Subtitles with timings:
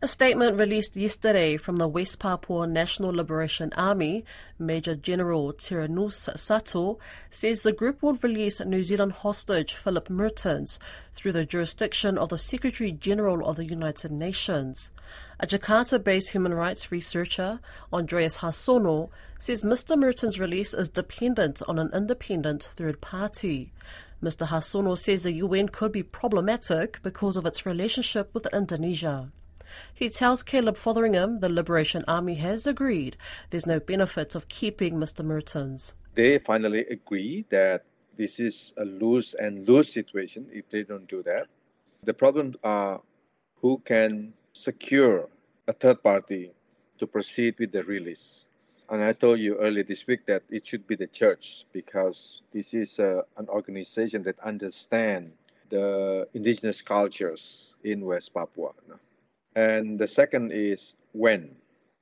[0.00, 4.24] A statement released yesterday from the West Papua National Liberation Army,
[4.56, 7.00] Major General Terianus Satto,
[7.30, 10.78] says the group will release New Zealand hostage Phillip Mehrtens
[11.14, 14.92] through the jurisdiction of the Secretary General of the United Nations.
[15.40, 17.58] A Jakarta based human rights researcher,
[17.92, 19.10] Andreas Harsono,
[19.40, 19.96] says Mr.
[19.96, 23.72] Mehrtens' release is dependent on an independent third party.
[24.22, 24.46] Mr.
[24.46, 29.32] Harsono says the UN could be problematic because of its relationship with Indonesia.
[29.94, 33.16] He tells Caleb Fotheringham the Liberation Army has agreed
[33.50, 35.24] there's no benefit of keeping Mr.
[35.24, 35.94] Mehrtens.
[36.14, 37.84] They finally agree that
[38.16, 41.46] this is a lose and lose situation if they don't do that.
[42.02, 43.00] The problems are
[43.60, 45.28] who can secure
[45.66, 46.52] a third party
[46.98, 48.46] to proceed with the release.
[48.90, 52.72] And I told you earlier this week that it should be the church because this
[52.72, 55.32] is uh, an organization that understands
[55.68, 58.72] the indigenous cultures in West Papua.
[59.58, 61.56] And the second is when.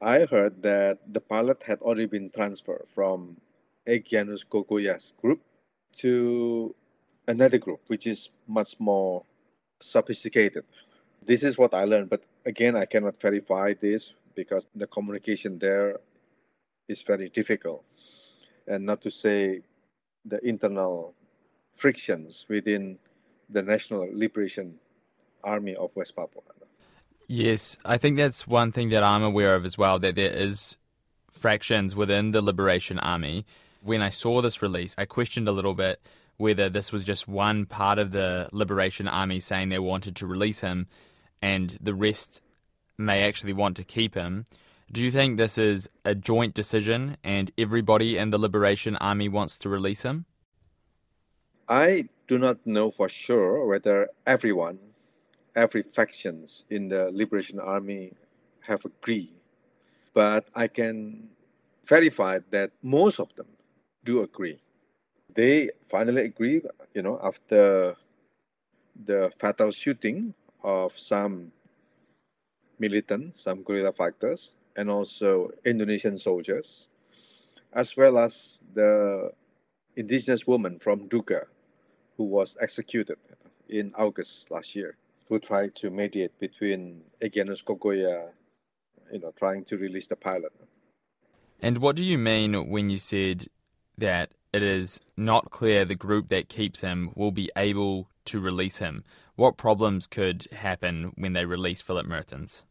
[0.00, 3.36] I heard that the pilot had already been transferred from
[3.88, 5.40] Egianus Kogoya's group
[5.98, 6.72] to
[7.26, 9.24] another group, which is much more
[9.80, 10.64] sophisticated.
[11.26, 15.98] This is what I learned, but again, I cannot verify this because the communication there
[16.86, 17.82] is very difficult.
[18.68, 19.62] And not to say
[20.24, 21.14] the internal
[21.74, 23.00] frictions within
[23.48, 24.78] the National Liberation
[25.42, 26.42] Army of West Papua.
[27.32, 30.76] Yes, I think that's one thing that I'm aware of as well, that there is
[31.30, 33.46] fractions within the Liberation Army.
[33.84, 36.00] When I saw this release, I questioned a little bit
[36.38, 40.58] whether this was just one part of the Liberation Army saying they wanted to release
[40.58, 40.88] him
[41.40, 42.40] and the rest
[42.98, 44.46] may actually want to keep him.
[44.90, 49.56] Do you think this is a joint decision and everybody in the Liberation Army wants
[49.60, 50.24] to release him?
[51.68, 54.80] I do not know for sure whether everyone
[55.54, 58.12] every factions in the Liberation Army
[58.60, 59.32] have agreed,
[60.14, 61.28] but I can
[61.86, 63.46] verify that most of them
[64.04, 64.60] do agree.
[65.34, 66.62] They finally agree,
[66.94, 67.96] you know, after
[69.06, 71.52] the fatal shooting of some
[72.78, 76.88] militant, some guerrilla fighters, and also Indonesian soldiers,
[77.72, 79.30] as well as the
[79.96, 81.46] indigenous woman from Nduga
[82.16, 83.18] who was executed
[83.68, 84.96] in August last year
[85.30, 88.30] who tried to mediate between Egianus Kogoya,
[89.12, 90.52] you know, trying to release the pilot.
[91.62, 93.46] And what do you mean when you said
[93.96, 98.78] that it is not clear the group that keeps him will be able to release
[98.78, 99.04] him?
[99.36, 102.64] What problems could happen when they release Phillip Mehrtens?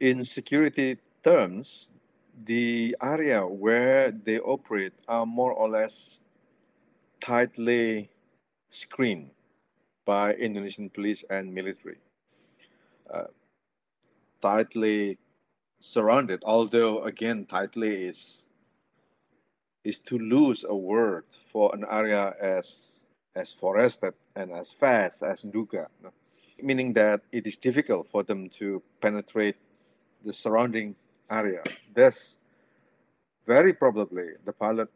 [0.00, 1.88] In security terms,
[2.44, 6.22] the area where they operate are more or less
[7.20, 8.10] tightly
[8.70, 9.30] screened
[10.04, 11.98] by Indonesian police and military.
[13.12, 13.24] Uh,
[14.40, 15.18] tightly
[15.80, 18.46] surrounded, although again, tightly is
[19.84, 23.04] is to lose a word for an area as
[23.34, 25.86] as forested and as vast as Nduga,
[26.62, 29.56] meaning that it is difficult for them to penetrate
[30.24, 30.94] the surrounding
[31.30, 31.62] area.
[31.94, 32.36] Thus,
[33.46, 34.88] very probably the pilot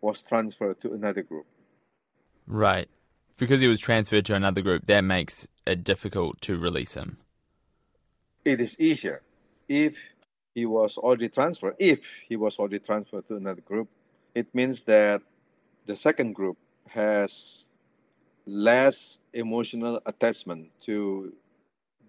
[0.00, 1.46] was transferred to another group.
[2.46, 2.88] Right
[3.40, 7.16] because he was transferred to another group, that makes it difficult to release him.
[8.44, 9.22] It is easier
[9.66, 9.96] if
[10.54, 11.74] he was already transferred.
[11.78, 13.88] If he was already transferred to another group,
[14.34, 15.22] it means that
[15.86, 16.58] the second group
[16.88, 17.64] has
[18.46, 21.32] less emotional attachment to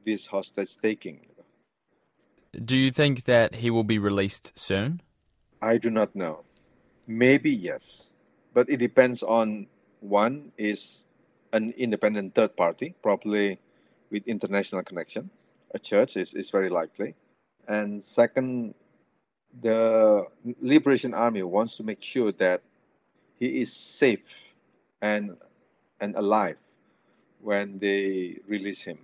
[0.05, 1.21] this hostage taking.
[2.65, 5.01] Do you think that he will be released soon?
[5.61, 6.43] I do not know.
[7.07, 8.11] Maybe yes,
[8.53, 9.67] but it depends on
[10.01, 11.05] one is
[11.53, 13.59] an independent third party, probably
[14.09, 15.29] with international connection.
[15.73, 17.15] A church is, is very likely.
[17.67, 18.73] And second,
[19.61, 20.25] the
[20.61, 22.61] Liberation Army wants to make sure that
[23.39, 24.19] he is safe
[25.01, 25.37] and
[25.99, 26.57] and alive
[27.41, 28.97] when they release him.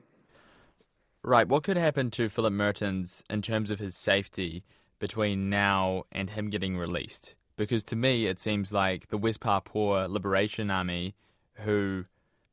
[1.23, 1.47] Right.
[1.47, 4.63] What could happen to Phillip Mehrtens in terms of his safety
[4.99, 7.35] between now and him getting released?
[7.55, 11.15] Because to me, it seems like the West Papua Liberation Army,
[11.55, 12.05] who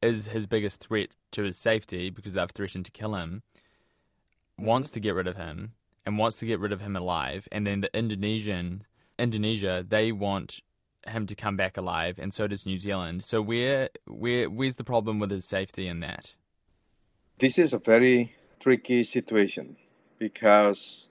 [0.05, 3.43] is his biggest threat to his safety because they've threatened to kill him,
[4.59, 4.95] wants mm-hmm.
[4.95, 5.73] to get rid of him
[6.07, 8.85] and wants to get rid of him alive, and then the Indonesian
[9.19, 10.61] Indonesia they want
[11.07, 13.25] him to come back alive, and so does New Zealand.
[13.25, 16.35] So where where where's the problem with his safety in that?
[17.39, 19.77] This is a very tricky situation
[20.19, 21.09] because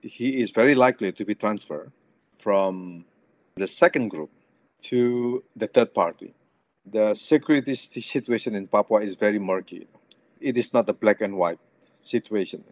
[0.00, 1.92] he is very likely to be transferred
[2.38, 3.04] from
[3.56, 4.30] the second group
[4.82, 6.34] to the third party
[6.90, 9.86] the security situation in Papua is very murky.
[10.40, 11.58] it is not a black and white
[12.02, 12.62] situation.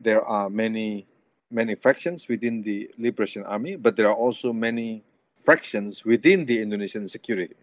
[0.00, 1.06] There are many
[1.50, 5.04] many factions within the Liberation Army, but there are also many
[5.44, 7.54] fractions within the Indonesian security.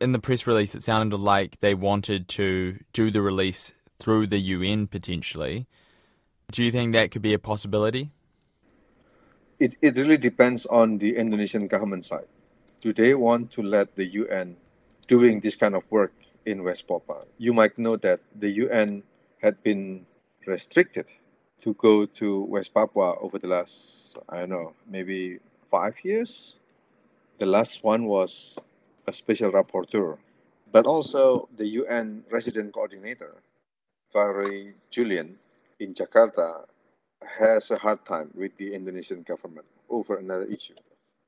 [0.00, 4.38] In the press release, it sounded like they wanted to do the release through the
[4.38, 5.66] UN potentially.
[6.52, 8.12] Do you think that could be a possibility?
[9.58, 12.26] It, it really depends on the Indonesian government side.
[12.80, 14.56] Do they want to let the UN
[15.12, 16.14] doing this kind of work
[16.46, 17.20] in West Papua?
[17.36, 19.02] You might know that the UN
[19.42, 20.06] had been
[20.46, 21.06] restricted
[21.60, 26.56] to go to West Papua over the last, I don't know, maybe five years.
[27.38, 28.58] The last one was
[29.06, 30.16] a special rapporteur,
[30.72, 33.34] but also the UN resident coordinator,
[34.14, 35.34] Valerie Julliand,
[35.78, 36.64] in Jakarta,
[37.38, 40.80] has a hard time with the Indonesian government over another issue,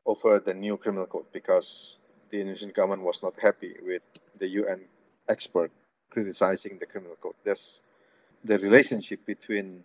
[0.06, 1.98] over the new criminal code, because
[2.34, 4.02] the Indonesian government was not happy with
[4.40, 4.80] the UN
[5.28, 5.70] expert
[6.10, 7.38] criticizing the criminal code.
[7.44, 7.80] There's
[8.42, 9.84] the relationship between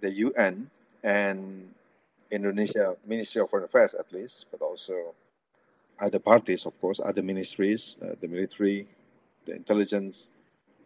[0.00, 0.70] the UN
[1.02, 1.74] and
[2.30, 4.94] Indonesia Ministry of Foreign Affairs, at least, but also
[5.98, 8.86] other parties, of course, other ministries, uh, the military,
[9.44, 10.28] the intelligence,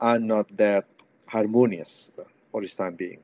[0.00, 0.86] are not that
[1.28, 2.10] harmonious
[2.50, 3.20] for this time being.